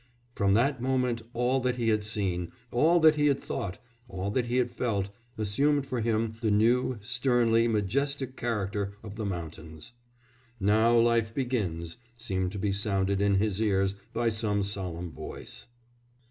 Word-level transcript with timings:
From 0.33 0.55
that 0.55 0.81
moment 0.81 1.21
all 1.31 1.59
that 1.59 1.75
he 1.75 1.89
had 1.89 2.03
seen, 2.03 2.51
all 2.71 2.99
that 3.01 3.17
he 3.17 3.27
had 3.27 3.39
thought, 3.39 3.77
all 4.09 4.31
that 4.31 4.47
he 4.47 4.57
had 4.57 4.71
felt, 4.71 5.09
assumed 5.37 5.85
for 5.85 5.99
him 6.01 6.33
the 6.41 6.49
new, 6.49 6.97
sternly 7.03 7.67
majestic 7.67 8.35
character 8.35 8.93
of 9.03 9.15
the 9.15 9.27
mountains.... 9.27 9.93
'Now 10.59 10.97
life 10.97 11.35
begins,' 11.35 11.97
seemed 12.17 12.51
to 12.53 12.57
be 12.57 12.73
sounded 12.73 13.21
in 13.21 13.35
his 13.35 13.61
ears 13.61 13.93
by 14.11 14.29
some 14.29 14.63
solemn 14.63 15.11
voice." 15.11 15.67